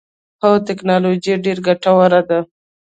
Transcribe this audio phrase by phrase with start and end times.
[0.41, 2.39] هو، تکنالوجی ډیره ګټوره ده